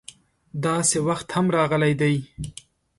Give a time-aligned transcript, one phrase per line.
[0.65, 2.15] داسې وخت هم راغلی دی.